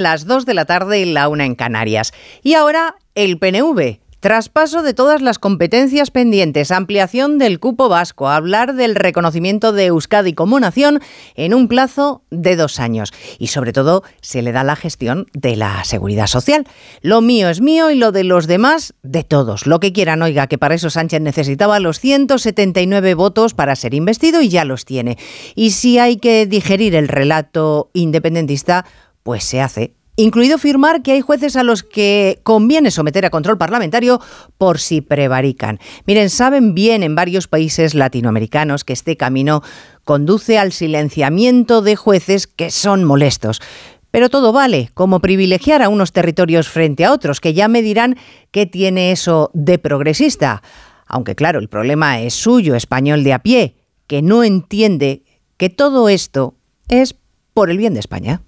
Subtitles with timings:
[0.00, 2.12] las 2 de la tarde y la 1 en Canarias.
[2.42, 4.00] Y ahora el PNV.
[4.20, 10.34] Traspaso de todas las competencias pendientes, ampliación del cupo vasco, hablar del reconocimiento de Euskadi
[10.34, 11.00] como nación
[11.36, 13.14] en un plazo de dos años.
[13.38, 16.66] Y sobre todo se le da la gestión de la seguridad social.
[17.00, 19.66] Lo mío es mío y lo de los demás de todos.
[19.66, 24.42] Lo que quieran, oiga, que para eso Sánchez necesitaba los 179 votos para ser investido
[24.42, 25.16] y ya los tiene.
[25.54, 28.84] Y si hay que digerir el relato independentista,
[29.22, 33.58] pues se hace incluido firmar que hay jueces a los que conviene someter a control
[33.58, 34.20] parlamentario
[34.58, 35.78] por si prevarican.
[36.06, 39.62] Miren, saben bien en varios países latinoamericanos que este camino
[40.04, 43.60] conduce al silenciamiento de jueces que son molestos.
[44.10, 48.16] Pero todo vale, como privilegiar a unos territorios frente a otros, que ya me dirán
[48.50, 50.62] qué tiene eso de progresista.
[51.06, 53.76] Aunque claro, el problema es suyo, español de a pie,
[54.08, 55.22] que no entiende
[55.56, 56.56] que todo esto
[56.88, 57.14] es
[57.54, 58.42] por el bien de España.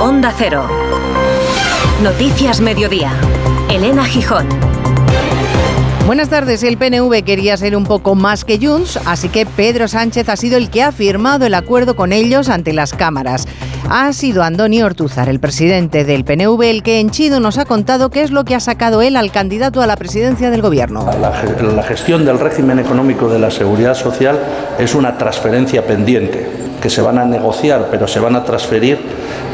[0.00, 0.62] Onda Cero.
[2.04, 3.10] Noticias Mediodía.
[3.68, 4.46] Elena Gijón.
[6.06, 6.62] Buenas tardes.
[6.62, 10.56] El PNV quería ser un poco más que Junts, así que Pedro Sánchez ha sido
[10.56, 13.48] el que ha firmado el acuerdo con ellos ante las cámaras.
[13.90, 18.10] Ha sido Andoni Ortúzar, el presidente del PNV, el que en Chido nos ha contado
[18.10, 21.06] qué es lo que ha sacado él al candidato a la presidencia del gobierno.
[21.20, 24.38] La, la gestión del régimen económico de la seguridad social
[24.78, 28.98] es una transferencia pendiente que se van a negociar, pero se van a transferir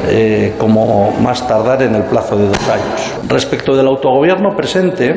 [0.09, 3.15] eh, como más tardar en el plazo de dos años.
[3.29, 5.15] Respecto del autogobierno presente,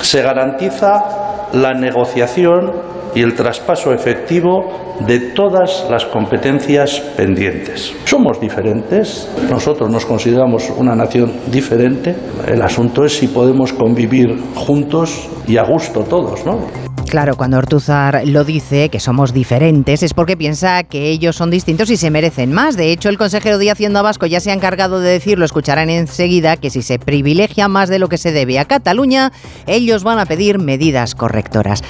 [0.00, 2.72] se garantiza la negociación
[3.14, 7.92] y el traspaso efectivo de todas las competencias pendientes.
[8.04, 12.14] Somos diferentes, nosotros nos consideramos una nación diferente,
[12.46, 16.58] el asunto es si podemos convivir juntos y a gusto todos, ¿no?
[17.10, 21.90] Claro, cuando Ortuzar lo dice, que somos diferentes, es porque piensa que ellos son distintos
[21.90, 22.76] y se merecen más.
[22.76, 26.56] De hecho, el consejero de Hacienda Vasco ya se ha encargado de decirlo, escucharán enseguida,
[26.56, 29.32] que si se privilegia más de lo que se debe a Cataluña,
[29.66, 31.82] ellos van a pedir medidas correctoras.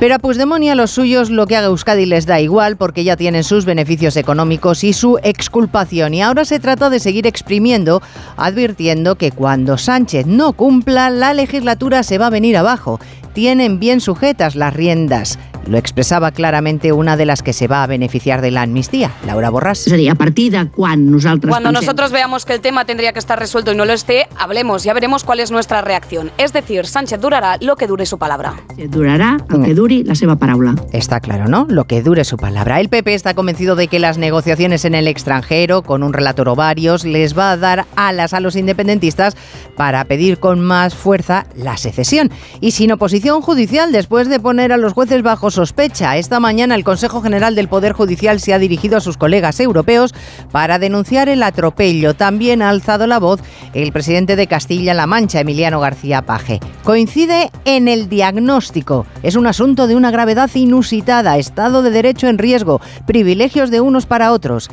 [0.00, 3.04] Pero a Puigdemont y a los suyos lo que haga Euskadi les da igual porque
[3.04, 6.14] ya tienen sus beneficios económicos y su exculpación.
[6.14, 8.02] Y ahora se trata de seguir exprimiendo,
[8.36, 12.98] advirtiendo que cuando Sánchez no cumpla, la legislatura se va a venir abajo
[13.34, 15.38] tienen bien sujetas las riendas.
[15.68, 19.50] Lo expresaba claramente una de las que se va a beneficiar de la amnistía, Laura
[19.50, 19.76] Borràs.
[19.76, 23.84] Sería partida cuando Cuando nosotros veamos que el tema tendría que estar resuelto y no
[23.84, 26.30] lo esté, hablemos, ya veremos cuál es nuestra reacción.
[26.38, 28.54] Es decir, Sánchez durará lo que dure su palabra.
[28.88, 30.74] Durará lo que dure la seva paraula.
[30.92, 31.66] Está claro, ¿no?
[31.68, 32.80] Lo que dure su palabra.
[32.80, 36.56] El PP está convencido de que las negociaciones en el extranjero, con un relator o
[36.56, 39.36] varios, les va a dar alas a los independentistas
[39.76, 42.30] para pedir con más fuerza la secesión.
[42.60, 46.18] Y sin oposición judicial, después de poner a los jueces bajo sospecha.
[46.18, 50.12] Esta mañana el Consejo General del Poder Judicial se ha dirigido a sus colegas europeos
[50.50, 52.14] para denunciar el atropello.
[52.14, 53.40] También ha alzado la voz
[53.72, 56.60] el presidente de Castilla-La Mancha, Emiliano García Paje.
[56.82, 59.06] Coincide en el diagnóstico.
[59.22, 64.06] Es un asunto de una gravedad inusitada, Estado de Derecho en riesgo, privilegios de unos
[64.06, 64.68] para otros.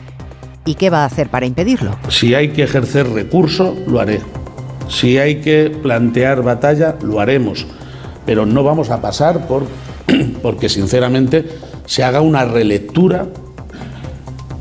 [0.66, 1.96] ¿Y qué va a hacer para impedirlo?
[2.10, 4.20] Si hay que ejercer recurso, lo haré.
[4.90, 7.66] Si hay que plantear batalla, lo haremos.
[8.26, 9.66] Pero no vamos a pasar por
[10.42, 11.46] porque sinceramente
[11.86, 13.28] se haga una relectura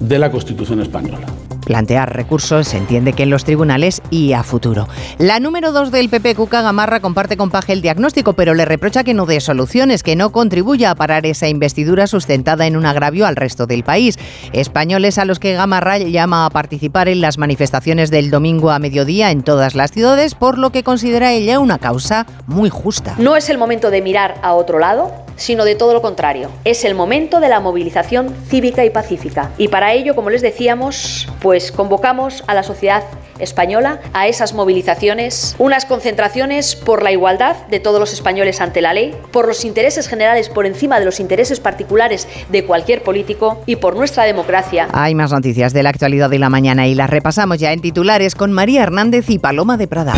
[0.01, 1.27] de la Constitución española
[1.65, 4.89] plantear recursos, se entiende que en los tribunales y a futuro.
[5.19, 9.05] La número dos del PP, Cuca Gamarra, comparte con Paje el diagnóstico, pero le reprocha
[9.05, 13.27] que no dé soluciones, que no contribuya a parar esa investidura sustentada en un agravio
[13.27, 14.19] al resto del país.
[14.53, 19.31] Españoles a los que Gamarra llama a participar en las manifestaciones del domingo a mediodía
[19.31, 23.15] en todas las ciudades, por lo que considera ella una causa muy justa.
[23.19, 26.51] No es el momento de mirar a otro lado, sino de todo lo contrario.
[26.65, 29.51] Es el momento de la movilización cívica y pacífica.
[29.57, 33.03] Y para ello, como les decíamos, pues pues convocamos a la sociedad
[33.41, 38.95] española a esas movilizaciones, unas concentraciones por la igualdad de todos los españoles ante la
[38.95, 43.75] ley, por los intereses generales por encima de los intereses particulares de cualquier político y
[43.75, 44.87] por nuestra democracia.
[44.93, 48.37] Hay más noticias de la actualidad de la mañana y las repasamos ya en titulares
[48.37, 50.15] con María Hernández y Paloma de Prada.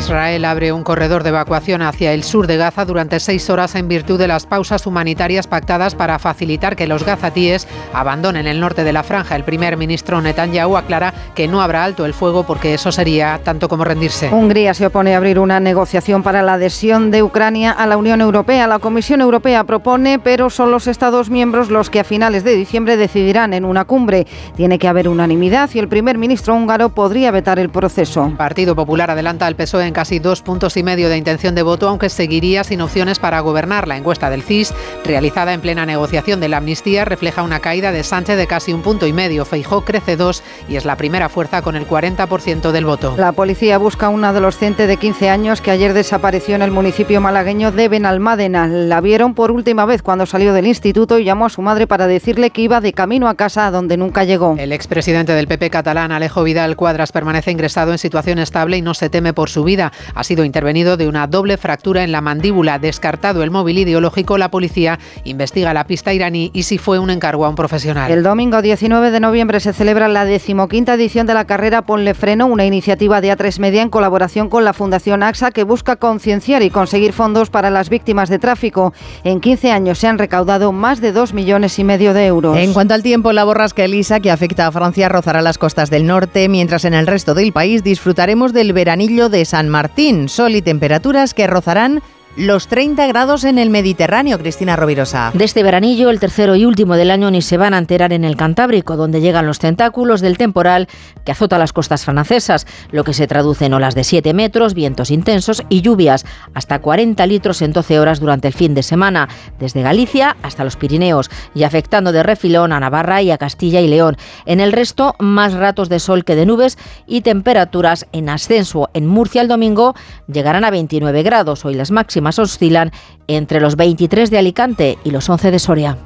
[0.00, 3.86] Israel abre un corredor de evacuación hacia el sur de Gaza durante seis horas en
[3.86, 8.94] virtud de las pausas humanitarias pactadas para facilitar que los gazatíes abandonen el norte de
[8.94, 9.36] la franja.
[9.36, 13.68] El primer ministro Netanyahu aclara que no habrá alto el fuego porque eso sería tanto
[13.68, 14.30] como rendirse.
[14.32, 18.22] Hungría se opone a abrir una negociación para la adhesión de Ucrania a la Unión
[18.22, 18.66] Europea.
[18.66, 22.96] La Comisión Europea propone, pero son los Estados miembros los que a finales de diciembre
[22.96, 24.26] decidirán en una cumbre.
[24.56, 28.32] Tiene que haber unanimidad y el primer ministro húngaro podría vetar el proceso.
[28.38, 31.88] Partido Popular adelanta al PSOE en casi dos puntos y medio de intención de voto,
[31.88, 33.88] aunque seguiría sin opciones para gobernar.
[33.88, 34.72] La encuesta del CIS,
[35.04, 38.82] realizada en plena negociación de la amnistía, refleja una caída de Sánchez de casi un
[38.82, 39.44] punto y medio.
[39.44, 43.14] Feijó crece dos y es la primera fuerza con el 40% del voto.
[43.16, 47.20] La policía busca a un adolescente de 15 años que ayer desapareció en el municipio
[47.20, 48.68] malagueño de Benalmádena.
[48.68, 52.06] La vieron por última vez cuando salió del instituto y llamó a su madre para
[52.06, 54.54] decirle que iba de camino a casa donde nunca llegó.
[54.56, 58.94] El expresidente del PP catalán, Alejo Vidal Cuadras, permanece ingresado en situación estable y no
[58.94, 59.79] se teme por su vida.
[59.80, 62.78] Ha sido intervenido de una doble fractura en la mandíbula.
[62.78, 67.46] Descartado el móvil ideológico, la policía investiga la pista iraní y si fue un encargo
[67.46, 68.10] a un profesional.
[68.10, 72.46] El domingo 19 de noviembre se celebra la decimoquinta edición de la carrera Ponle Freno,
[72.46, 76.70] una iniciativa de A3 Media en colaboración con la Fundación AXA que busca concienciar y
[76.70, 78.92] conseguir fondos para las víctimas de tráfico.
[79.24, 82.56] En 15 años se han recaudado más de 2 millones y medio de euros.
[82.56, 86.06] En cuanto al tiempo, la borrasca Elisa, que afecta a Francia, rozará las costas del
[86.06, 90.62] norte, mientras en el resto del país disfrutaremos del veranillo de San Martín, sol y
[90.62, 92.02] temperaturas que rozarán
[92.36, 95.32] los 30 grados en el Mediterráneo, Cristina Rovirosa.
[95.34, 98.24] De este veranillo, el tercero y último del año, ni se van a enterar en
[98.24, 100.88] el Cantábrico, donde llegan los tentáculos del temporal
[101.24, 105.10] que azota las costas francesas, lo que se traduce en olas de 7 metros, vientos
[105.10, 106.24] intensos y lluvias,
[106.54, 109.28] hasta 40 litros en 12 horas durante el fin de semana,
[109.58, 113.88] desde Galicia hasta los Pirineos, y afectando de refilón a Navarra y a Castilla y
[113.88, 114.16] León.
[114.46, 116.78] En el resto, más ratos de sol que de nubes
[117.08, 118.88] y temperaturas en ascenso.
[118.94, 119.94] En Murcia el domingo
[120.32, 122.92] llegarán a 29 grados, hoy las máximas más oscilan
[123.26, 125.98] entre los 23 de Alicante y los 11 de Soria.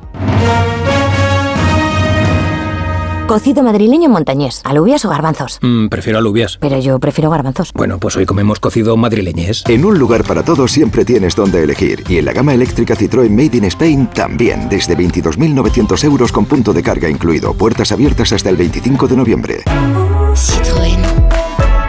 [3.26, 5.58] Cocido madrileño montañés, alubias o garbanzos.
[5.62, 6.58] Mm, prefiero alubias.
[6.60, 7.72] Pero yo prefiero garbanzos.
[7.72, 9.64] Bueno, pues hoy comemos cocido madrileñés.
[9.66, 12.04] En un lugar para todos siempre tienes donde elegir.
[12.06, 14.68] Y en la gama eléctrica Citroën Made in Spain también.
[14.68, 17.54] Desde 22.900 euros con punto de carga incluido.
[17.54, 19.62] Puertas abiertas hasta el 25 de noviembre.
[20.34, 21.03] Citroën.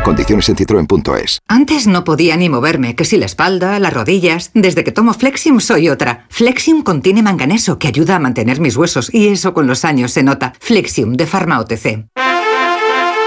[0.06, 1.40] Condiciones en citroen.es.
[1.48, 4.52] Antes no podía ni moverme, que si la espalda, las rodillas.
[4.54, 6.28] Desde que tomo Flexium soy otra.
[6.30, 10.22] Flexium contiene manganeso que ayuda a mantener mis huesos y eso con los años se
[10.22, 10.54] nota.
[10.60, 12.06] Flexium de Pharma OTC.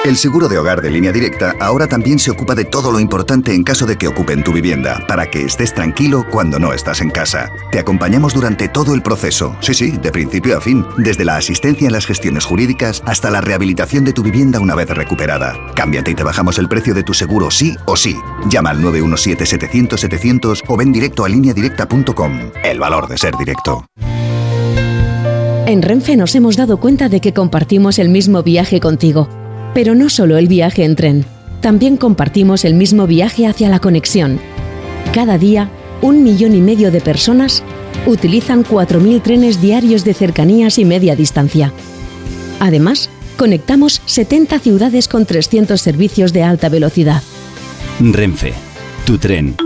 [0.05, 3.53] El seguro de hogar de línea directa ahora también se ocupa de todo lo importante
[3.53, 7.11] en caso de que ocupen tu vivienda, para que estés tranquilo cuando no estás en
[7.11, 7.51] casa.
[7.73, 11.87] Te acompañamos durante todo el proceso, sí, sí, de principio a fin, desde la asistencia
[11.87, 15.55] en las gestiones jurídicas hasta la rehabilitación de tu vivienda una vez recuperada.
[15.75, 18.17] Cámbiate y te bajamos el precio de tu seguro sí o sí.
[18.49, 22.53] Llama al 917-700-700 o ven directo a lineadirecta.com.
[22.63, 23.85] El valor de ser directo.
[25.67, 29.29] En Renfe nos hemos dado cuenta de que compartimos el mismo viaje contigo
[29.75, 31.25] pero no solo el viaje en tren,
[31.61, 34.41] también compartimos el mismo viaje hacia la conexión.
[35.13, 35.71] Cada día,
[36.03, 37.63] un millón y medio de personas
[38.07, 41.73] utilizan 4.000 trenes diarios de cercanías y media distancia.
[42.61, 47.23] Además, conectamos 70 ciudades con 300 servicios de alta velocidad.
[48.01, 48.53] Renfe,
[49.05, 49.57] tu tren.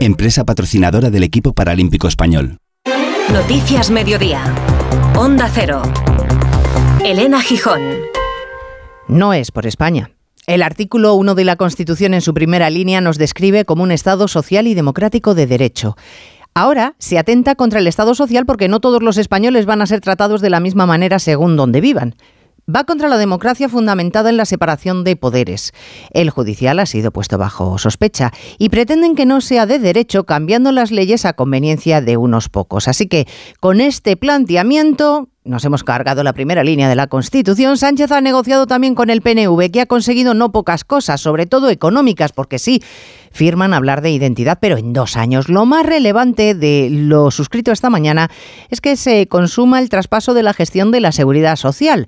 [0.00, 2.58] Empresa patrocinadora del equipo paralímpico español.
[3.32, 4.42] Noticias Mediodía.
[5.16, 5.82] Onda Cero.
[7.06, 7.82] Elena Gijón.
[9.06, 10.10] No es por España.
[10.48, 14.26] El artículo 1 de la Constitución en su primera línea nos describe como un Estado
[14.26, 15.96] social y democrático de derecho.
[16.52, 20.00] Ahora se atenta contra el Estado social porque no todos los españoles van a ser
[20.00, 22.16] tratados de la misma manera según donde vivan
[22.74, 25.72] va contra la democracia fundamentada en la separación de poderes.
[26.10, 30.72] El judicial ha sido puesto bajo sospecha y pretenden que no sea de derecho cambiando
[30.72, 32.88] las leyes a conveniencia de unos pocos.
[32.88, 33.26] Así que
[33.60, 37.78] con este planteamiento nos hemos cargado la primera línea de la Constitución.
[37.78, 41.70] Sánchez ha negociado también con el PNV, que ha conseguido no pocas cosas, sobre todo
[41.70, 42.82] económicas, porque sí,
[43.30, 45.48] firman hablar de identidad, pero en dos años.
[45.48, 48.30] Lo más relevante de lo suscrito esta mañana
[48.70, 52.06] es que se consuma el traspaso de la gestión de la seguridad social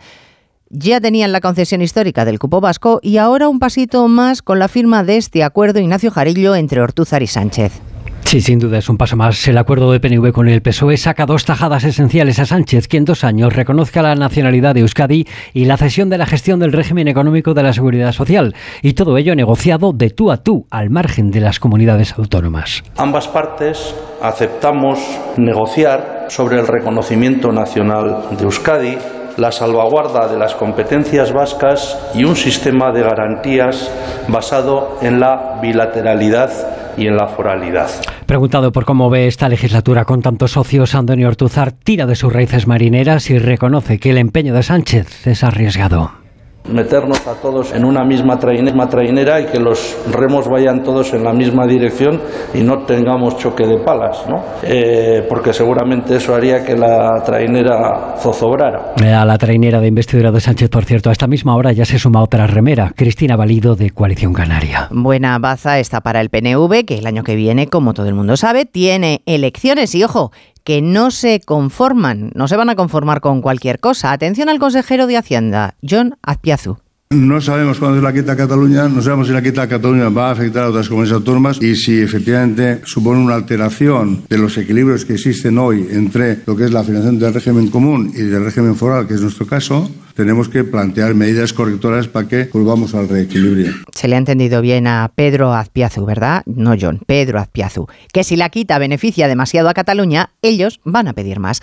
[0.71, 4.69] ya tenían la concesión histórica del cupo vasco y ahora un pasito más con la
[4.69, 7.81] firma de este acuerdo Ignacio Jarillo entre Ortúzar y Sánchez.
[8.29, 9.49] Sí, sin duda es un paso más.
[9.49, 13.07] El acuerdo de PNV con el PSOE saca dos tajadas esenciales a Sánchez, que en
[13.07, 17.09] dos años reconozca la nacionalidad de Euskadi y la cesión de la gestión del régimen
[17.09, 18.55] económico de la seguridad social.
[18.83, 22.83] Y todo ello negociado de tú a tú, al margen de las comunidades autónomas.
[22.99, 24.99] Ambas partes aceptamos
[25.39, 28.99] negociar sobre el reconocimiento nacional de Euskadi
[29.39, 33.91] la salvaguarda de las competencias vascas y un sistema de garantías
[34.29, 36.51] basado en la bilateralidad
[36.99, 37.89] y en la foralidad.
[38.29, 42.67] Preguntado por cómo ve esta legislatura con tantos socios, Antonio Ortuzar tira de sus raíces
[42.67, 46.28] marineras y reconoce que el empeño de Sánchez es arriesgado.
[46.71, 51.33] Meternos a todos en una misma trainera, y que los remos vayan todos en la
[51.33, 52.21] misma dirección
[52.55, 54.43] y no tengamos choque de palas, ¿no?
[54.63, 58.93] Eh, porque seguramente eso haría que la trainera zozobrara.
[59.03, 61.85] Eh, a la trainera de investidura de Sánchez, por cierto, a esta misma hora ya
[61.85, 64.89] se suma otra remera, Cristina Valido de Coalición Canaria.
[64.91, 68.37] Buena baza está para el PNV, que el año que viene, como todo el mundo
[68.37, 70.33] sabe, tiene elecciones y ojo,
[70.65, 74.13] que no se conforman, no se van a conformar con cualquier cosa.
[74.13, 76.79] Atención al consejero de Hacienda, John Azpiazu.
[77.11, 80.11] No sabemos cuándo es la quita a Cataluña, no sabemos si la quita a Cataluña
[80.11, 84.59] va a afectar a otras comunidades autónomas y si efectivamente supone una alteración de los
[84.59, 88.45] equilibrios que existen hoy entre lo que es la financiación del régimen común y del
[88.45, 93.09] régimen foral, que es nuestro caso, tenemos que plantear medidas correctoras para que volvamos al
[93.09, 93.73] reequilibrio.
[93.95, 96.43] Se le ha entendido bien a Pedro Azpiazu, ¿verdad?
[96.45, 97.87] No John, Pedro Azpiazu.
[98.13, 101.61] Que si la quita beneficia demasiado a Cataluña, ellos van a pedir más.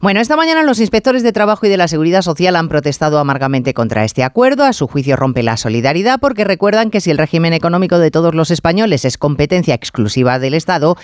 [0.00, 3.74] Bueno, esta mañana los inspectores de trabajo y de la seguridad social han protestado amargamente
[3.74, 4.64] contra este acuerdo.
[4.64, 8.34] A su juicio rompe la solidaridad porque recuerdan que si el régimen económico de todos
[8.34, 10.96] los españoles es competencia exclusiva del Estado,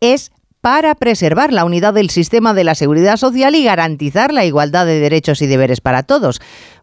[0.00, 4.86] es para preservar la unidad del sistema de la seguridad social y garantizar la igualdad
[4.86, 6.40] de derechos y deberes para todos.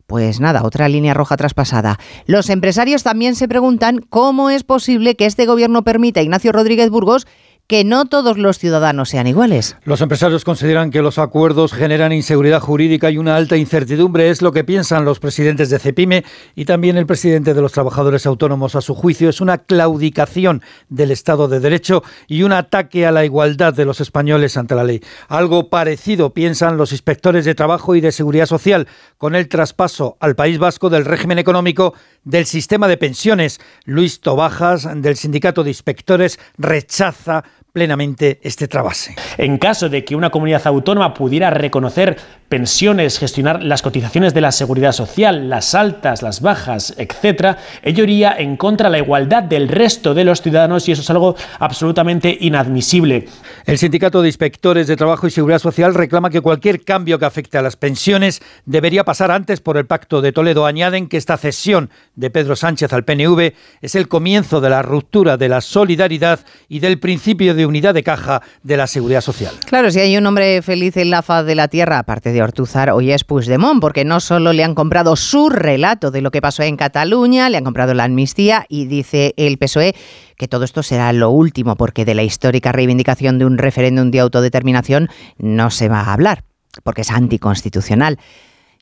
[0.07, 1.97] Pues nada, otra línea roja traspasada.
[2.27, 6.91] Los empresarios también se preguntan cómo es posible que este gobierno permita a Ignacio Rodríguez
[6.91, 7.25] Burgos
[7.67, 9.75] que no todos los ciudadanos sean iguales.
[9.85, 14.29] Los empresarios consideran que los acuerdos generan inseguridad jurídica y una alta incertidumbre.
[14.29, 16.23] Es lo que piensan los presidentes de CEPIME
[16.55, 18.75] y también el presidente de los trabajadores autónomos.
[18.75, 23.25] A su juicio, es una claudicación del Estado de Derecho y un ataque a la
[23.25, 25.01] igualdad de los españoles ante la ley.
[25.27, 30.35] Algo parecido piensan los inspectores de trabajo y de seguridad social con el traspaso al
[30.35, 33.59] País Vasco del régimen económico del sistema de pensiones.
[33.85, 37.43] Luis Tobajas, del Sindicato de Inspectores, rechaza
[37.75, 39.15] plenamente este trabase.
[39.37, 42.15] En caso de que una comunidad autónoma pudiera reconocer
[42.47, 48.33] pensiones, gestionar las cotizaciones de la seguridad social, las altas, las bajas, etcétera, ello iría
[48.37, 52.37] en contra de la igualdad del resto de los ciudadanos y eso es algo absolutamente
[52.39, 53.27] inadmisible.
[53.65, 57.57] El Sindicato de Inspectores de Trabajo y Seguridad Social reclama que cualquier cambio que afecte
[57.57, 60.65] a las pensiones debería pasar antes por el Pacto de Toledo.
[60.65, 65.35] Añaden que esta cesión de Pedro Sánchez al PNV es el comienzo de la ruptura
[65.35, 66.39] de la solidaridad
[66.69, 69.53] y del principio de unidad de caja de la seguridad social.
[69.65, 72.89] Claro, si hay un hombre feliz en la faz de la tierra, aparte de Ortuzar,
[72.91, 76.63] hoy es Puigdemont, porque no solo le han comprado su relato de lo que pasó
[76.63, 79.95] en Cataluña, le han comprado la amnistía y dice el PSOE
[80.37, 84.19] que todo esto será lo último, porque de la histórica reivindicación de un referéndum de
[84.19, 86.43] autodeterminación no se va a hablar,
[86.83, 88.19] porque es anticonstitucional.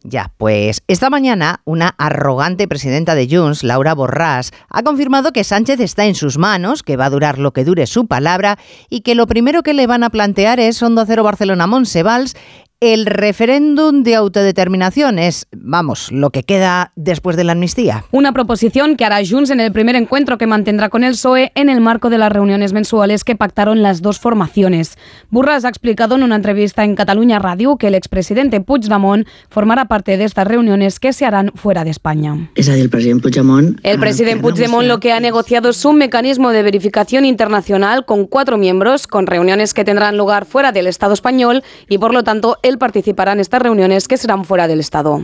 [0.06, 5.80] Ya, pues esta mañana una arrogante presidenta de Junts, Laura Borràs, ha confirmado que Sánchez
[5.80, 9.16] está en sus manos, que va a durar lo que dure su palabra y que
[9.16, 12.36] lo primero que le van a plantear es Onda Cero Barcelona Monsevals
[12.84, 18.04] el referéndum de autodeterminación es, vamos, lo que queda después de la amnistía.
[18.12, 21.70] Una proposición que hará Junts en el primer encuentro que mantendrá con el PSOE en
[21.70, 24.98] el marco de las reuniones mensuales que pactaron las dos formaciones.
[25.30, 30.18] Burras ha explicado en una entrevista en Cataluña Radio que el expresidente Puigdemont formará parte
[30.18, 32.50] de estas reuniones que se harán fuera de España.
[32.54, 33.80] Es el presidente Puigdemont...
[33.84, 38.58] El presidente Puigdemont lo que ha negociado es un mecanismo de verificación internacional con cuatro
[38.58, 42.73] miembros, con reuniones que tendrán lugar fuera del Estado español y por lo tanto el
[42.78, 45.22] participará en estas reuniones que serán fuera del Estado.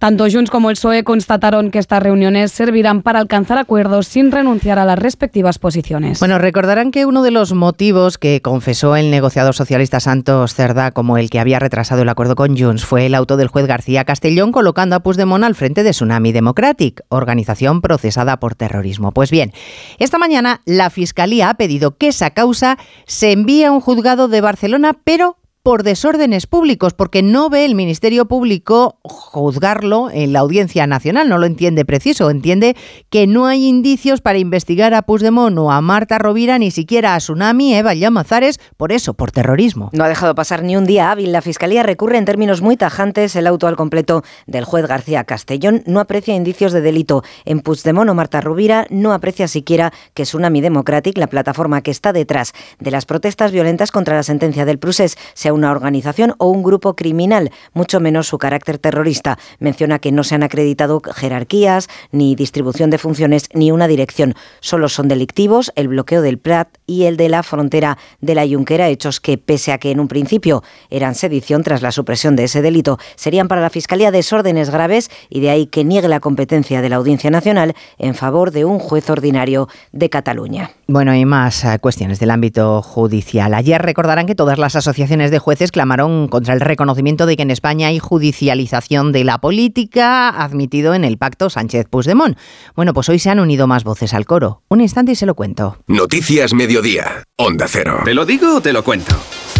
[0.00, 4.78] Tanto Junts como el PSOE constataron que estas reuniones servirán para alcanzar acuerdos sin renunciar
[4.78, 6.20] a las respectivas posiciones.
[6.20, 11.18] Bueno, recordarán que uno de los motivos que confesó el negociador socialista Santos Cerda como
[11.18, 14.52] el que había retrasado el acuerdo con Junts fue el auto del juez García Castellón
[14.52, 19.12] colocando a Puigdemont al frente de Tsunami Democratic, organización procesada por terrorismo.
[19.12, 19.52] Pues bien,
[19.98, 24.40] esta mañana la Fiscalía ha pedido que esa causa se envíe a un juzgado de
[24.40, 30.86] Barcelona, pero por desórdenes públicos, porque no ve el Ministerio Público juzgarlo en la Audiencia
[30.86, 32.76] Nacional, no lo entiende preciso, entiende
[33.10, 37.18] que no hay indicios para investigar a Puigdemont o a Marta Rovira, ni siquiera a
[37.18, 39.90] Tsunami, Eva Llamazares, por eso, por terrorismo.
[39.92, 41.30] No ha dejado pasar ni un día hábil.
[41.30, 45.82] La Fiscalía recurre en términos muy tajantes el auto al completo del juez García Castellón.
[45.86, 50.62] No aprecia indicios de delito en Puigdemont o Marta Rovira, no aprecia siquiera que Tsunami
[50.62, 55.18] Democratic, la plataforma que está detrás de las protestas violentas contra la sentencia del Prusés,
[55.34, 59.38] se una organización o un grupo criminal, mucho menos su carácter terrorista.
[59.58, 64.34] Menciona que no se han acreditado jerarquías, ni distribución de funciones, ni una dirección.
[64.60, 68.88] Solo son delictivos el bloqueo del Prat y el de la frontera de la Junquera,
[68.88, 72.62] hechos que, pese a que en un principio eran sedición tras la supresión de ese
[72.62, 76.88] delito, serían para la Fiscalía desórdenes graves y de ahí que niegue la competencia de
[76.88, 80.70] la Audiencia Nacional en favor de un juez ordinario de Cataluña.
[80.86, 83.54] Bueno, y más eh, cuestiones del ámbito judicial.
[83.54, 87.50] Ayer recordarán que todas las asociaciones de jueces clamaron contra el reconocimiento de que en
[87.50, 92.38] España hay judicialización de la política admitido en el pacto Sánchez-Puigdemont.
[92.76, 94.62] Bueno, pues hoy se han unido más voces al coro.
[94.68, 95.78] Un instante y se lo cuento.
[95.86, 97.24] Noticias Mediodía.
[97.36, 98.00] Onda Cero.
[98.04, 99.14] ¿Te lo digo o te lo cuento?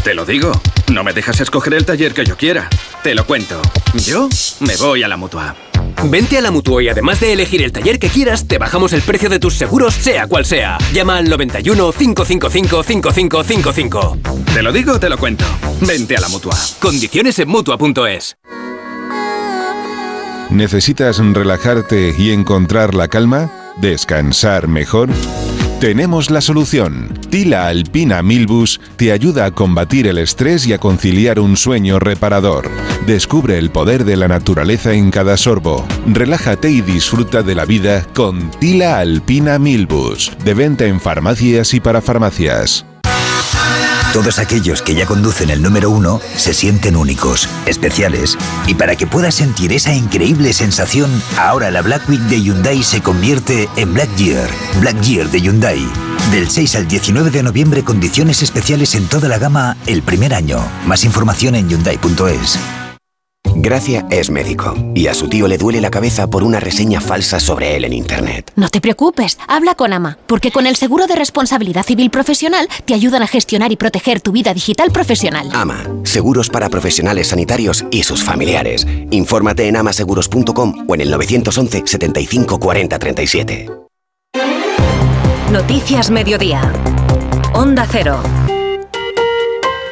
[0.04, 0.52] Te lo digo.
[0.92, 2.68] No me dejas escoger el taller que yo quiera.
[3.02, 3.60] Te lo cuento.
[3.94, 4.28] Yo
[4.60, 5.54] me voy a la mutua.
[6.04, 9.02] Vente a la Mutua y además de elegir el taller que quieras, te bajamos el
[9.02, 10.78] precio de tus seguros, sea cual sea.
[10.92, 14.18] Llama al 91 555 5555.
[14.52, 15.44] Te lo digo, te lo cuento.
[15.80, 16.56] Vente a la Mutua.
[16.80, 18.36] Condiciones en Mutua.es.
[20.50, 23.52] ¿Necesitas relajarte y encontrar la calma?
[23.80, 25.08] ¿Descansar mejor?
[25.80, 27.08] Tenemos la solución.
[27.30, 32.68] Tila Alpina Milbus te ayuda a combatir el estrés y a conciliar un sueño reparador.
[33.06, 35.86] Descubre el poder de la naturaleza en cada sorbo.
[36.06, 40.32] Relájate y disfruta de la vida con Tila Alpina Milbus.
[40.44, 42.84] De venta en farmacias y para farmacias.
[44.12, 48.36] Todos aquellos que ya conducen el número uno se sienten únicos, especiales.
[48.66, 53.02] Y para que puedas sentir esa increíble sensación, ahora la Black Week de Hyundai se
[53.02, 54.50] convierte en Black Year.
[54.80, 55.86] Black Year de Hyundai.
[56.32, 60.58] Del 6 al 19 de noviembre, condiciones especiales en toda la gama el primer año.
[60.86, 62.58] Más información en Hyundai.es.
[63.54, 67.40] Gracia es médico y a su tío le duele la cabeza por una reseña falsa
[67.40, 68.52] sobre él en Internet.
[68.56, 72.94] No te preocupes, habla con AMA, porque con el seguro de responsabilidad civil profesional te
[72.94, 75.48] ayudan a gestionar y proteger tu vida digital profesional.
[75.52, 78.86] AMA, seguros para profesionales sanitarios y sus familiares.
[79.10, 83.66] Infórmate en amaseguros.com o en el 911 75 40 37.
[85.50, 86.72] Noticias Mediodía.
[87.54, 88.22] Onda Cero.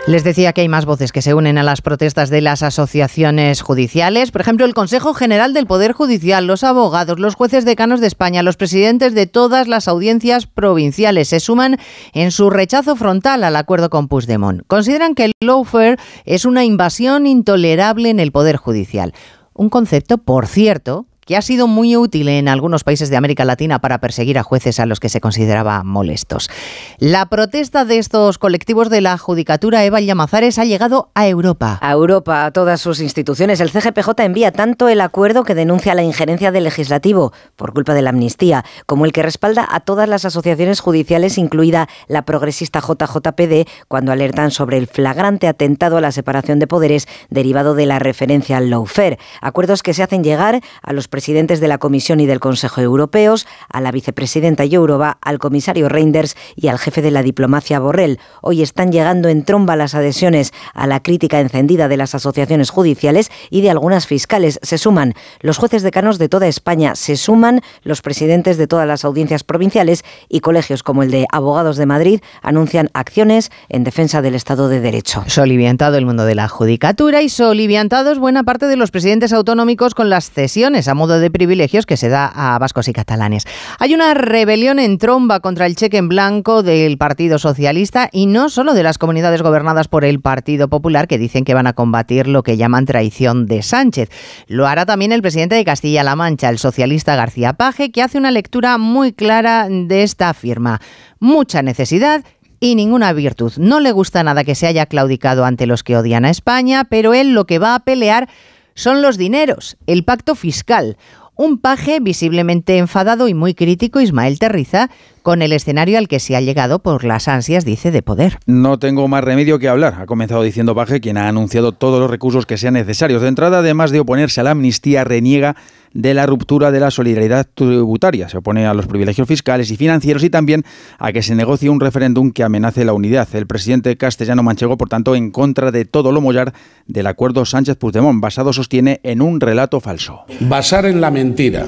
[0.08, 3.60] Les decía que hay más voces que se unen a las protestas de las asociaciones
[3.60, 4.30] judiciales.
[4.30, 8.42] Por ejemplo, el Consejo General del Poder Judicial, los abogados, los jueces decanos de España,
[8.42, 11.76] los presidentes de todas las audiencias provinciales se suman
[12.14, 14.62] en su rechazo frontal al acuerdo con Puigdemont.
[14.66, 19.12] Consideran que el lawfare es una invasión intolerable en el Poder Judicial.
[19.52, 23.80] Un concepto, por cierto, que ha sido muy útil en algunos países de América Latina
[23.80, 26.48] para perseguir a jueces a los que se consideraba molestos.
[26.96, 31.78] La protesta de estos colectivos de la Judicatura Eva Llamazares ha llegado a Europa.
[31.82, 33.60] A Europa, a todas sus instituciones.
[33.60, 38.00] El CGPJ envía tanto el acuerdo que denuncia la injerencia del legislativo por culpa de
[38.00, 43.68] la amnistía, como el que respalda a todas las asociaciones judiciales, incluida la progresista JJPD,
[43.86, 48.56] cuando alertan sobre el flagrante atentado a la separación de poderes derivado de la referencia
[48.56, 49.18] al lawfare.
[49.42, 53.44] Acuerdos que se hacen llegar a los presidentes de la Comisión y del Consejo Europeos,
[53.68, 58.20] a la vicepresidenta Jourova, al comisario Reinders y al jefe de la diplomacia Borrell.
[58.40, 63.32] Hoy están llegando en tromba las adhesiones a la crítica encendida de las asociaciones judiciales
[63.50, 64.60] y de algunas fiscales.
[64.62, 69.04] Se suman los jueces decanos de toda España, se suman los presidentes de todas las
[69.04, 74.36] audiencias provinciales y colegios como el de Abogados de Madrid anuncian acciones en defensa del
[74.36, 75.24] Estado de Derecho.
[75.26, 80.10] Soliviantado el mundo de la judicatura y soliviantados buena parte de los presidentes autonómicos con
[80.10, 83.44] las cesiones a modo de privilegios que se da a vascos y catalanes.
[83.78, 88.50] Hay una rebelión en tromba contra el cheque en blanco del Partido Socialista y no
[88.50, 92.28] solo de las comunidades gobernadas por el Partido Popular que dicen que van a combatir
[92.28, 94.10] lo que llaman traición de Sánchez.
[94.46, 98.30] Lo hará también el presidente de Castilla-La Mancha, el socialista García Paje, que hace una
[98.30, 100.80] lectura muy clara de esta firma.
[101.18, 102.24] Mucha necesidad
[102.60, 103.52] y ninguna virtud.
[103.58, 107.14] No le gusta nada que se haya claudicado ante los que odian a España, pero
[107.14, 108.28] él lo que va a pelear
[108.78, 110.96] son los dineros, el pacto fiscal.
[111.34, 114.88] Un paje visiblemente enfadado y muy crítico, Ismael Terriza,
[115.22, 118.38] con el escenario al que se ha llegado por las ansias, dice, de poder.
[118.46, 122.08] No tengo más remedio que hablar, ha comenzado diciendo Paje, quien ha anunciado todos los
[122.08, 123.20] recursos que sean necesarios.
[123.20, 125.56] De entrada, además de oponerse a la amnistía, reniega
[125.92, 128.28] de la ruptura de la solidaridad tributaria.
[128.28, 130.64] Se opone a los privilegios fiscales y financieros y también
[130.98, 133.28] a que se negocie un referéndum que amenace la unidad.
[133.34, 136.52] El presidente castellano manchego, por tanto, en contra de todo lo mollar
[136.86, 140.22] del acuerdo Sánchez-Puigdemont, basado, sostiene, en un relato falso.
[140.40, 141.66] Basar en la mentira,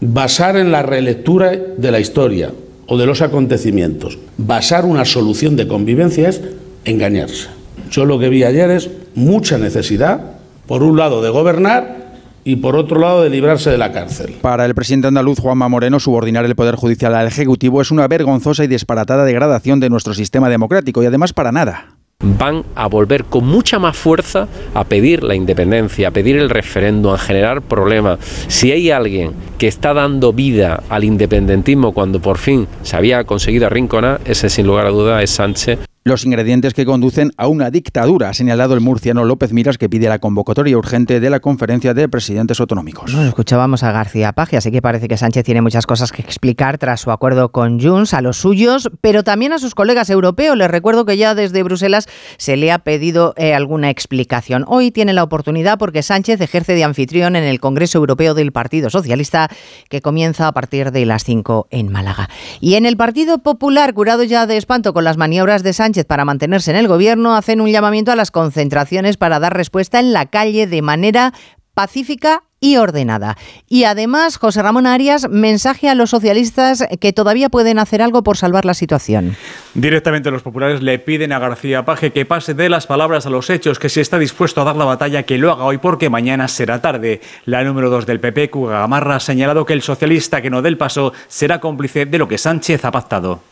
[0.00, 2.52] basar en la relectura de la historia
[2.86, 6.40] o de los acontecimientos, basar una solución de convivencia es
[6.84, 7.48] engañarse.
[7.90, 10.20] Yo lo que vi ayer es mucha necesidad,
[10.66, 12.01] por un lado, de gobernar
[12.44, 14.36] y por otro lado de librarse de la cárcel.
[14.40, 18.64] Para el presidente andaluz Juanma Moreno, subordinar el Poder Judicial al Ejecutivo es una vergonzosa
[18.64, 23.46] y disparatada degradación de nuestro sistema democrático y además para nada van a volver con
[23.46, 28.20] mucha más fuerza a pedir la independencia, a pedir el referéndum, a generar problemas.
[28.48, 33.66] Si hay alguien que está dando vida al independentismo cuando por fin se había conseguido
[33.66, 35.80] arrinconar, ese sin lugar a duda es Sánchez.
[36.04, 40.08] Los ingredientes que conducen a una dictadura, ha señalado el murciano López Miras, que pide
[40.08, 43.12] la convocatoria urgente de la conferencia de presidentes autonómicos.
[43.12, 46.78] Bueno, escuchábamos a García Paje, así que parece que Sánchez tiene muchas cosas que explicar
[46.78, 50.56] tras su acuerdo con Junts, a los suyos, pero también a sus colegas europeos.
[50.56, 54.64] Les recuerdo que ya desde Bruselas se le ha pedido eh, alguna explicación.
[54.66, 58.90] Hoy tiene la oportunidad porque Sánchez ejerce de anfitrión en el Congreso Europeo del Partido
[58.90, 59.48] Socialista,
[59.88, 62.28] que comienza a partir de las 5 en Málaga.
[62.60, 66.24] Y en el Partido Popular, curado ya de espanto con las maniobras de Sánchez, para
[66.24, 70.26] mantenerse en el gobierno hacen un llamamiento a las concentraciones para dar respuesta en la
[70.26, 71.32] calle de manera
[71.74, 73.36] pacífica y ordenada.
[73.68, 78.36] Y además, José Ramón Arias, mensaje a los socialistas que todavía pueden hacer algo por
[78.36, 79.36] salvar la situación.
[79.74, 83.50] Directamente los populares le piden a García Paje que pase de las palabras a los
[83.50, 86.46] hechos, que si está dispuesto a dar la batalla, que lo haga hoy porque mañana
[86.46, 87.20] será tarde.
[87.46, 90.68] La número 2 del PP, Cuga Gamarra, ha señalado que el socialista que no dé
[90.68, 93.51] el paso será cómplice de lo que Sánchez ha pactado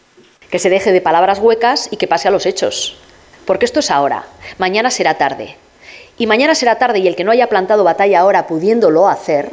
[0.50, 2.96] que se deje de palabras huecas y que pase a los hechos.
[3.46, 4.24] Porque esto es ahora,
[4.58, 5.56] mañana será tarde.
[6.18, 9.52] Y mañana será tarde y el que no haya plantado batalla ahora pudiéndolo hacer,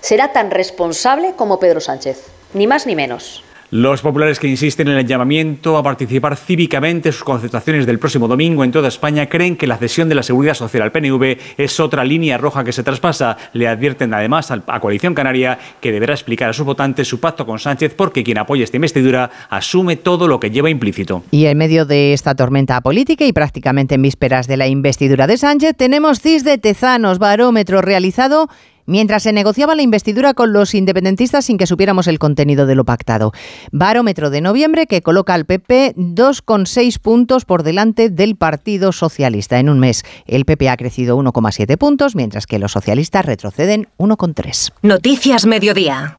[0.00, 3.44] será tan responsable como Pedro Sánchez, ni más ni menos.
[3.70, 8.26] Los populares que insisten en el llamamiento a participar cívicamente en sus concentraciones del próximo
[8.26, 11.78] domingo en toda España creen que la cesión de la seguridad social al PNV es
[11.78, 13.36] otra línea roja que se traspasa.
[13.52, 17.58] Le advierten además a Coalición Canaria que deberá explicar a sus votantes su pacto con
[17.58, 21.22] Sánchez porque quien apoya esta investidura asume todo lo que lleva implícito.
[21.30, 25.36] Y en medio de esta tormenta política y prácticamente en vísperas de la investidura de
[25.36, 28.48] Sánchez, tenemos CIS de Tezanos, barómetro realizado
[28.88, 32.84] mientras se negociaba la investidura con los independentistas sin que supiéramos el contenido de lo
[32.84, 33.32] pactado.
[33.70, 39.60] Barómetro de noviembre que coloca al PP 2,6 puntos por delante del Partido Socialista.
[39.60, 44.72] En un mes, el PP ha crecido 1,7 puntos, mientras que los socialistas retroceden 1,3.
[44.82, 46.17] Noticias Mediodía.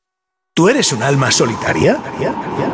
[0.60, 2.04] ¿Tú eres un alma solitaria?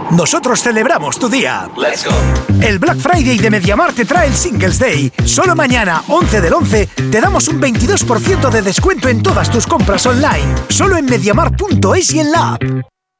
[0.09, 1.69] Nosotros celebramos tu día.
[1.77, 2.15] Let's go.
[2.59, 5.13] El Black Friday de Mediamar te trae el Singles Day.
[5.23, 10.03] Solo mañana, 11 del 11, te damos un 22% de descuento en todas tus compras
[10.07, 10.55] online.
[10.67, 12.63] Solo en mediamar.es y en la app.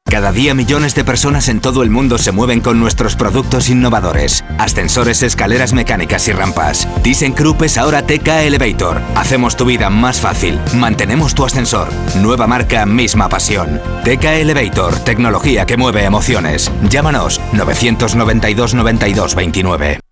[0.08, 4.44] Cada día millones de personas en todo el mundo se mueven con nuestros productos innovadores.
[4.56, 6.88] Ascensores, escaleras mecánicas y rampas.
[7.02, 9.02] ThyssenKrupp es ahora TK Elevator.
[9.16, 10.60] Hacemos tu vida más fácil.
[10.76, 11.88] Mantenemos tu ascensor.
[12.22, 13.80] Nueva marca, misma pasión.
[14.04, 16.70] TK Elevator, tecnología que mueve emociones.
[16.88, 20.05] Llámanos 992 92 29.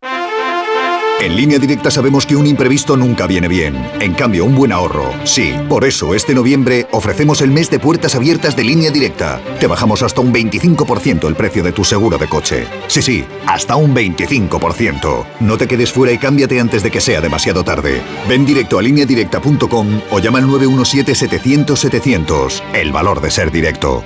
[1.25, 3.75] En línea directa sabemos que un imprevisto nunca viene bien.
[3.99, 5.55] En cambio, un buen ahorro, sí.
[5.71, 9.41] Por eso, este noviembre ofrecemos el mes de puertas abiertas de línea directa.
[9.59, 12.67] Te bajamos hasta un 25% el precio de tu seguro de coche.
[12.89, 15.25] Sí, sí, hasta un 25%.
[15.41, 18.03] No te quedes fuera y cámbiate antes de que sea demasiado tarde.
[18.29, 22.61] Ven directo a lineadirecta.com o llama al 917-700-700.
[22.75, 24.05] El valor de ser directo.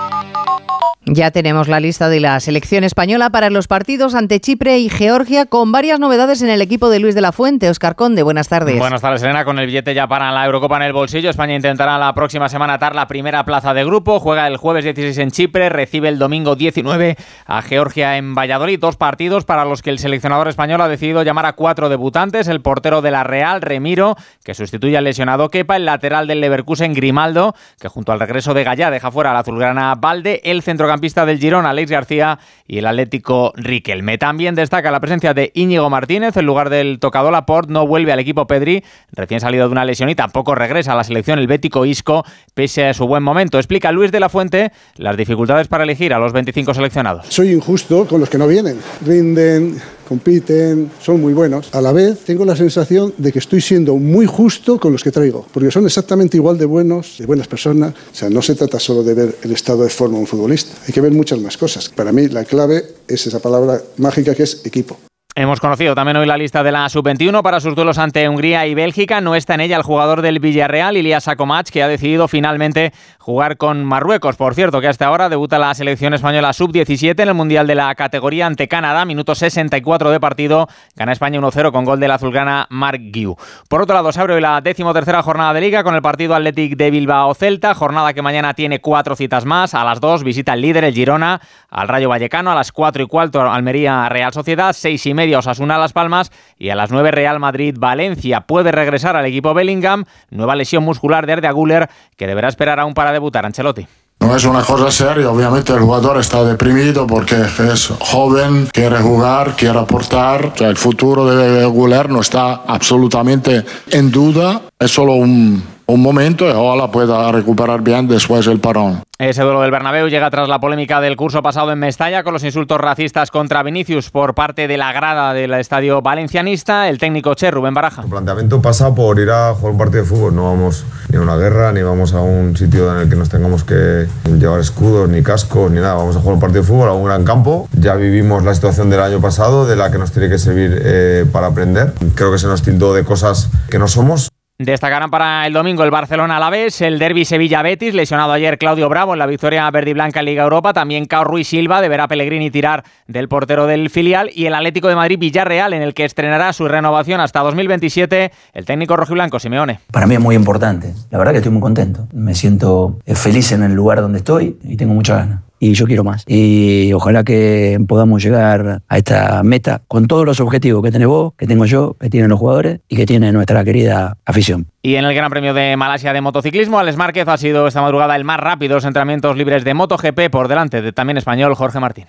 [1.11, 5.47] Ya tenemos la lista de la selección española para los partidos ante Chipre y Georgia
[5.47, 7.71] con varias novedades en el equipo de Luis de la Fuente.
[7.71, 8.79] Oscar Conde, buenas tardes.
[8.79, 9.47] Buenas tardes, Elena.
[9.47, 12.75] Con el billete ya para la Eurocopa en el bolsillo, España intentará la próxima semana
[12.75, 14.21] atar la primera plaza de grupo.
[14.21, 17.16] Juega el jueves 16 en Chipre, recibe el domingo 19
[17.47, 18.79] a Georgia en Valladolid.
[18.79, 22.49] Dos partidos para los que el seleccionador español ha decidido llamar a cuatro debutantes.
[22.49, 25.77] El portero de la Real, Remiro, que sustituye al lesionado Kepa.
[25.77, 29.40] El lateral del Leverkusen, Grimaldo, que junto al regreso de Gallá deja fuera a la
[29.40, 30.42] azulgrana Valde.
[30.44, 34.18] El centrocampista pista del Girona, Alex García, y el Atlético Riquelme.
[34.18, 38.18] También destaca la presencia de Íñigo Martínez, en lugar del tocado Laporte, no vuelve al
[38.18, 41.87] equipo Pedri, recién salido de una lesión y tampoco regresa a la selección el bético
[41.87, 43.58] Isco, pese a su buen momento.
[43.58, 47.26] Explica Luis de la Fuente las dificultades para elegir a los 25 seleccionados.
[47.28, 48.78] Soy injusto con los que no vienen.
[49.04, 51.68] Rinden, compiten, son muy buenos.
[51.73, 55.11] A la vez tengo la sensación de que estoy siendo muy justo con los que
[55.11, 57.94] traigo, porque son exactamente igual de buenos, de buenas personas.
[58.12, 60.73] O sea, no se trata solo de ver el estado de forma de un futbolista,
[60.87, 61.90] hay que ver muchas más cosas.
[61.90, 64.99] Para mí la clave es esa palabra mágica que es equipo.
[65.40, 68.74] Hemos conocido también hoy la lista de la sub-21 para sus duelos ante Hungría y
[68.74, 69.20] Bélgica.
[69.20, 73.57] No está en ella el jugador del Villarreal, Ilias Akomach, que ha decidido finalmente jugar
[73.57, 74.35] con Marruecos.
[74.35, 77.94] Por cierto, que hasta ahora debuta la selección española sub-17 en el Mundial de la
[77.94, 79.05] categoría ante Canadá.
[79.05, 80.66] Minuto 64 de partido.
[80.96, 83.37] Gana España 1-0 con gol de la azulgrana Mark Guiu.
[83.68, 86.77] Por otro lado, se abre hoy la decimotercera jornada de Liga con el partido Athletic
[86.77, 87.74] de Bilbao-Celta.
[87.74, 89.72] Jornada que mañana tiene cuatro citas más.
[89.74, 92.51] A las dos visita el líder, el Girona, al Rayo Vallecano.
[92.51, 94.72] A las cuatro y cuarto, Almería Real Sociedad.
[94.72, 98.42] Seis y media Osasuna Las Palmas y a las 9 Real Madrid Valencia.
[98.42, 102.94] Puede regresar al equipo Bellingham, nueva lesión muscular de Arda Guller que deberá esperar aún
[102.94, 103.86] para debutar Ancelotti.
[104.20, 109.54] No es una cosa seria, obviamente el jugador está deprimido porque es joven, quiere jugar,
[109.56, 110.54] quiere aportar.
[110.58, 116.53] el futuro de Guller no está absolutamente en duda, es solo un un momento y
[116.53, 119.03] ojalá pueda recuperar bien después del parón.
[119.18, 122.44] Ese duelo del Bernabéu llega tras la polémica del curso pasado en Mestalla con los
[122.44, 126.88] insultos racistas contra Vinicius por parte de la grada del estadio valencianista.
[126.88, 128.03] El técnico Che, Rubén Baraja.
[128.03, 130.37] El planteamiento pasa por ir a jugar un partido de fútbol.
[130.37, 133.31] No vamos ni a una guerra, ni vamos a un sitio en el que nos
[133.31, 134.07] tengamos que
[134.38, 135.94] llevar escudos, ni cascos, ni nada.
[135.94, 137.66] Vamos a jugar un partido de fútbol a un gran campo.
[137.72, 141.24] Ya vivimos la situación del año pasado, de la que nos tiene que servir eh,
[141.33, 141.94] para aprender.
[142.14, 144.29] Creo que se nos tildó de cosas que no somos.
[144.61, 148.88] Destacarán para el domingo el Barcelona a la vez, el derby Sevilla-Betis, lesionado ayer Claudio
[148.88, 152.09] Bravo en la victoria verde y blanca en Liga Europa, también Cao Ruiz Silva deberá
[152.09, 156.53] Pellegrini tirar del portero del filial y el Atlético de Madrid-Villarreal en el que estrenará
[156.53, 159.79] su renovación hasta 2027 el técnico rojiblanco Simeone.
[159.92, 163.62] Para mí es muy importante, la verdad que estoy muy contento, me siento feliz en
[163.62, 166.25] el lugar donde estoy y tengo mucha ganas y yo quiero más.
[166.27, 171.35] Y ojalá que podamos llegar a esta meta con todos los objetivos que tenés vos,
[171.37, 174.66] que tengo yo, que tienen los jugadores y que tiene nuestra querida afición.
[174.83, 178.16] Y en el Gran Premio de Malasia de motociclismo, Alex Márquez ha sido esta madrugada
[178.16, 182.07] el más rápido los entrenamientos libres de MotoGP por delante de también español Jorge Martín.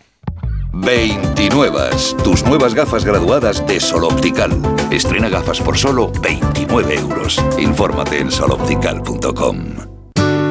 [0.73, 1.89] 29.
[2.23, 4.51] Tus nuevas gafas graduadas de Sol Optical.
[4.91, 7.43] Estrena gafas por solo 29 euros.
[7.57, 9.98] Infórmate en soloptical.com.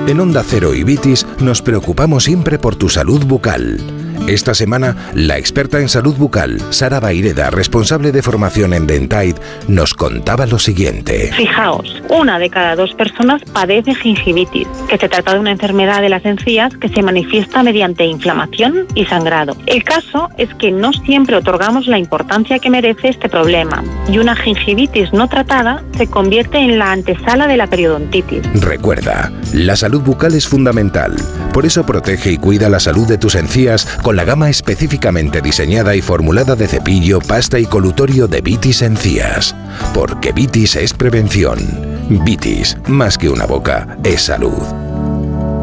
[0.09, 4.08] En Onda Cero y Vitis nos preocupamos siempre por tu salud bucal.
[4.29, 9.37] Esta semana, la experta en salud bucal, Sara Baireda, responsable de formación en Dentaid,
[9.69, 11.33] nos contaba lo siguiente.
[11.35, 16.11] Fijaos, una de cada dos personas padece gingivitis, que se trata de una enfermedad de
[16.11, 19.57] las encías que se manifiesta mediante inflamación y sangrado.
[19.65, 24.37] El caso es que no siempre otorgamos la importancia que merece este problema y una
[24.37, 28.43] gingivitis no tratada se convierte en la antesala de la periodontitis.
[28.61, 31.17] Recuerda, la salud bucal es fundamental.
[31.55, 35.95] Por eso protege y cuida la salud de tus encías con la gama específicamente diseñada
[35.95, 39.55] y formulada de cepillo, pasta y colutorio de Vitis Encías.
[39.95, 41.61] Porque Vitis es prevención.
[42.25, 44.61] Vitis, más que una boca, es salud.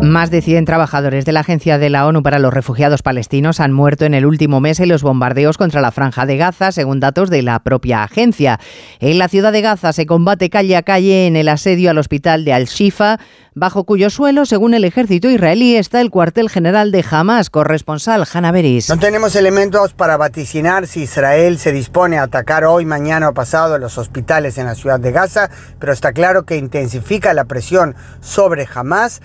[0.01, 3.73] Más de 100 trabajadores de la Agencia de la ONU para los Refugiados Palestinos han
[3.73, 7.29] muerto en el último mes en los bombardeos contra la Franja de Gaza, según datos
[7.29, 8.59] de la propia agencia.
[9.01, 12.45] En la ciudad de Gaza se combate calle a calle en el asedio al hospital
[12.45, 13.19] de Al-Shifa,
[13.55, 18.51] bajo cuyo suelo, según el ejército israelí, está el cuartel general de Hamas, corresponsal Hanna
[18.51, 18.89] Beris.
[18.89, 23.77] No tenemos elementos para vaticinar si Israel se dispone a atacar hoy, mañana o pasado
[23.77, 28.67] los hospitales en la ciudad de Gaza, pero está claro que intensifica la presión sobre
[28.73, 29.21] Hamas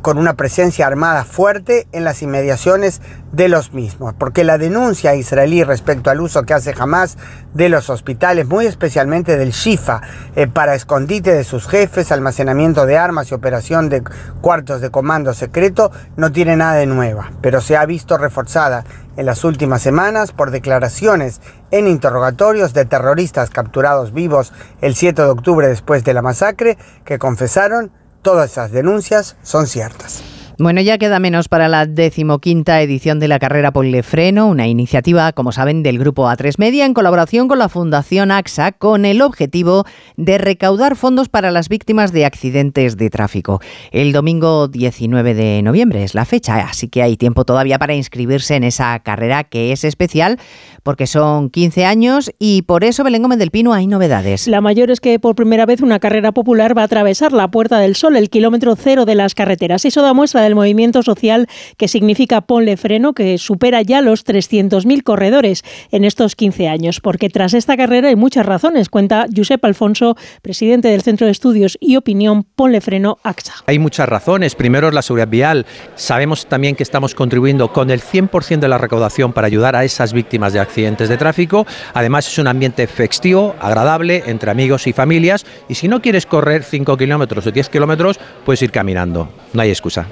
[0.00, 3.00] con una presencia armada fuerte en las inmediaciones
[3.32, 7.18] de los mismos, porque la denuncia israelí respecto al uso que hace Hamas
[7.52, 10.02] de los hospitales, muy especialmente del Shifa,
[10.36, 14.02] eh, para escondite de sus jefes, almacenamiento de armas y operación de
[14.42, 18.84] cuartos de comando secreto, no tiene nada de nueva, pero se ha visto reforzada
[19.16, 21.40] en las últimas semanas por declaraciones
[21.70, 27.18] en interrogatorios de terroristas capturados vivos el 7 de octubre después de la masacre que
[27.18, 27.90] confesaron
[28.20, 30.35] todas esas denuncias son ciertas.
[30.58, 35.52] Bueno, ya queda menos para la decimoquinta edición de la carrera Polifreno, una iniciativa, como
[35.52, 39.84] saben, del grupo A3 Media en colaboración con la Fundación AXA con el objetivo
[40.16, 43.60] de recaudar fondos para las víctimas de accidentes de tráfico.
[43.90, 48.56] El domingo 19 de noviembre es la fecha, así que hay tiempo todavía para inscribirse
[48.56, 50.38] en esa carrera que es especial
[50.82, 54.46] porque son 15 años y por eso Belén Gómez del Pino hay novedades.
[54.46, 57.78] La mayor es que por primera vez una carrera popular va a atravesar la Puerta
[57.78, 59.84] del Sol, el kilómetro cero de las carreteras.
[59.84, 65.02] Eso da muestra del movimiento social que significa Ponle Freno, que supera ya los 300.000
[65.02, 67.00] corredores en estos 15 años.
[67.00, 71.76] Porque tras esta carrera hay muchas razones, cuenta Josep Alfonso, presidente del Centro de Estudios
[71.80, 73.54] y Opinión Ponle Freno AXA.
[73.66, 74.54] Hay muchas razones.
[74.54, 75.66] Primero, la seguridad vial.
[75.94, 80.12] Sabemos también que estamos contribuyendo con el 100% de la recaudación para ayudar a esas
[80.12, 81.66] víctimas de accidentes de tráfico.
[81.94, 85.44] Además, es un ambiente festivo, agradable, entre amigos y familias.
[85.68, 89.28] Y si no quieres correr 5 kilómetros o 10 kilómetros, puedes ir caminando.
[89.52, 90.06] No hay excusa.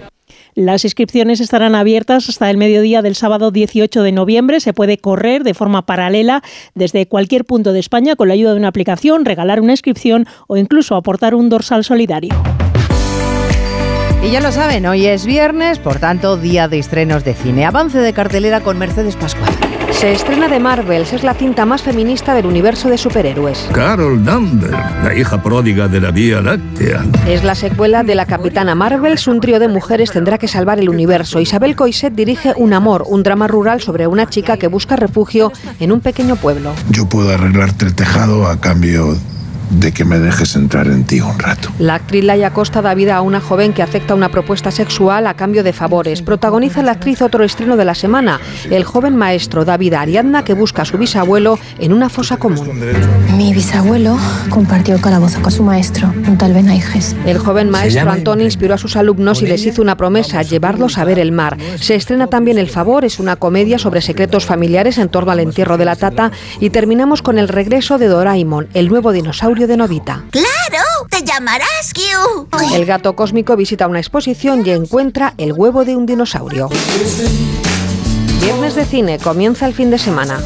[0.54, 4.60] Las inscripciones estarán abiertas hasta el mediodía del sábado 18 de noviembre.
[4.60, 6.44] Se puede correr de forma paralela
[6.76, 10.56] desde cualquier punto de España con la ayuda de una aplicación, regalar una inscripción o
[10.56, 12.34] incluso aportar un dorsal solidario.
[14.24, 17.66] Y ya lo saben, hoy es viernes, por tanto, día de estrenos de cine.
[17.66, 19.52] Avance de cartelera con Mercedes Pascual.
[19.92, 23.68] Se estrena de Marvels, es la cinta más feminista del universo de superhéroes.
[23.72, 24.72] Carol Danvers,
[25.04, 27.04] la hija pródiga de la Vía Láctea.
[27.26, 30.88] Es la secuela de La Capitana Marvels, un trío de mujeres tendrá que salvar el
[30.88, 31.38] universo.
[31.38, 35.92] Isabel Coiset dirige Un amor, un drama rural sobre una chica que busca refugio en
[35.92, 36.72] un pequeño pueblo.
[36.88, 39.18] Yo puedo arreglarte el tejado a cambio
[39.70, 41.70] de que me dejes entrar en ti un rato.
[41.79, 45.35] La actriz Laia Costa da vida a una joven que acepta una propuesta sexual a
[45.35, 46.22] cambio de favores.
[46.22, 48.40] Protagoniza la actriz otro estreno de la semana.
[48.70, 52.37] El joven maestro da vida a Ariadna que busca a su bisabuelo en una fosa
[52.37, 52.68] común.
[53.37, 54.18] Mi bisabuelo
[54.50, 57.16] compartió el calabozo con su maestro, un tal Benaiges.
[57.27, 61.05] El joven maestro Antón inspiró a sus alumnos y les hizo una promesa, llevarlos a
[61.05, 61.57] ver el mar.
[61.77, 65.79] Se estrena también El Favor, es una comedia sobre secretos familiares en torno al entierro
[65.79, 70.24] de la tata y terminamos con el regreso de Doraemon, el nuevo dinosaurio de Novita.
[70.30, 70.84] ¡Claro!
[71.08, 72.48] ¡Te llamarás Q!
[72.74, 76.68] El gato cósmico visita una exposición y encuentra el huevo de un dinosaurio.
[78.40, 80.40] Viernes de cine, comienza el fin de semana.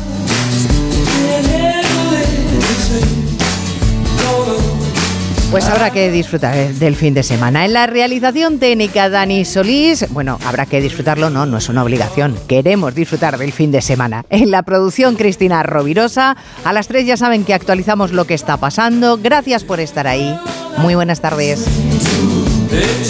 [5.51, 7.65] Pues habrá que disfrutar del fin de semana.
[7.65, 12.37] En la realización técnica Dani Solís, bueno, habrá que disfrutarlo, no, no es una obligación.
[12.47, 14.27] Queremos disfrutar del fin de semana.
[14.29, 18.59] En la producción Cristina Rovirosa, a las 3 ya saben que actualizamos lo que está
[18.59, 19.17] pasando.
[19.17, 20.39] Gracias por estar ahí.
[20.77, 21.67] Muy buenas tardes.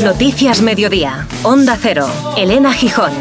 [0.04, 1.26] Noticias Mediodía.
[1.42, 2.08] Onda Cero.
[2.36, 3.12] Elena Gijón.